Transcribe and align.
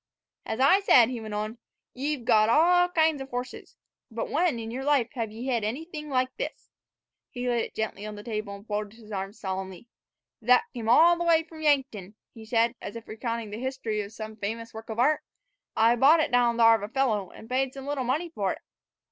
"As 0.47 0.59
I 0.59 0.79
said," 0.79 1.09
he 1.09 1.21
went 1.21 1.35
on, 1.35 1.59
"y' 1.93 2.15
've 2.15 2.25
got 2.25 2.49
all 2.49 2.89
kinds 2.89 3.21
of 3.21 3.29
horses; 3.29 3.77
but 4.09 4.31
when 4.31 4.57
in 4.57 4.71
yer 4.71 4.83
life 4.83 5.09
hev 5.13 5.29
ye 5.31 5.45
hed 5.45 5.63
anything 5.63 6.09
like 6.09 6.35
this?" 6.37 6.71
He 7.29 7.47
laid 7.47 7.65
it 7.65 7.75
gently 7.75 8.07
on 8.07 8.15
the 8.15 8.23
table, 8.23 8.55
and 8.55 8.65
folded 8.65 8.97
his 8.97 9.11
arms 9.11 9.39
solemnly. 9.39 9.87
"Thet 10.43 10.63
came 10.73 10.89
all 10.89 11.19
the 11.19 11.23
way 11.23 11.43
from 11.43 11.61
Yankton," 11.61 12.15
he 12.33 12.45
said, 12.45 12.73
as 12.81 12.95
if 12.95 13.07
recounting 13.07 13.51
the 13.51 13.59
history 13.61 14.01
of 14.01 14.11
some 14.11 14.37
famous 14.37 14.73
work 14.73 14.89
of 14.89 14.97
art. 14.97 15.21
"I 15.75 15.95
bought 15.95 16.19
it 16.19 16.31
down 16.31 16.57
thar 16.57 16.75
of 16.75 16.81
a 16.81 16.91
feller, 16.91 17.31
an' 17.35 17.47
paid 17.47 17.71
some 17.75 17.85
little 17.85 18.03
money 18.03 18.29
fer 18.33 18.53
it." 18.53 18.61